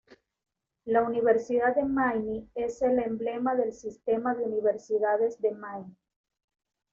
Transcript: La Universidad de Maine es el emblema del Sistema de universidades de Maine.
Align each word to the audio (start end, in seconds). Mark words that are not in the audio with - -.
La 0.85 1.03
Universidad 1.03 1.75
de 1.75 1.83
Maine 1.85 2.49
es 2.55 2.81
el 2.81 2.97
emblema 2.97 3.53
del 3.53 3.71
Sistema 3.71 4.33
de 4.33 4.45
universidades 4.45 5.39
de 5.39 5.51
Maine. 5.51 5.95